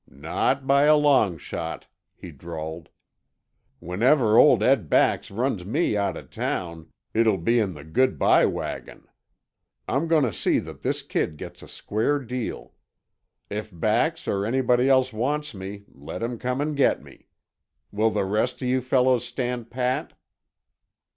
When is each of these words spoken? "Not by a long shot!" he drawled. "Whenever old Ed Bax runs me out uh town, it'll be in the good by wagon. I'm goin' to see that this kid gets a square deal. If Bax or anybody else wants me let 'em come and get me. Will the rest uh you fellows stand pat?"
"Not 0.09 0.65
by 0.65 0.85
a 0.85 0.95
long 0.97 1.37
shot!" 1.37 1.85
he 2.15 2.31
drawled. 2.31 2.89
"Whenever 3.77 4.35
old 4.35 4.63
Ed 4.63 4.89
Bax 4.89 5.29
runs 5.29 5.63
me 5.63 5.95
out 5.95 6.17
uh 6.17 6.23
town, 6.23 6.87
it'll 7.13 7.37
be 7.37 7.59
in 7.59 7.75
the 7.75 7.83
good 7.83 8.17
by 8.17 8.47
wagon. 8.47 9.05
I'm 9.87 10.07
goin' 10.07 10.23
to 10.23 10.33
see 10.33 10.57
that 10.57 10.81
this 10.81 11.03
kid 11.03 11.37
gets 11.37 11.61
a 11.61 11.67
square 11.67 12.17
deal. 12.17 12.73
If 13.47 13.69
Bax 13.71 14.27
or 14.27 14.43
anybody 14.43 14.89
else 14.89 15.13
wants 15.13 15.53
me 15.53 15.83
let 15.93 16.23
'em 16.23 16.39
come 16.39 16.61
and 16.61 16.75
get 16.75 17.03
me. 17.03 17.27
Will 17.91 18.09
the 18.09 18.25
rest 18.25 18.63
uh 18.63 18.65
you 18.65 18.81
fellows 18.81 19.23
stand 19.23 19.69
pat?" 19.69 20.13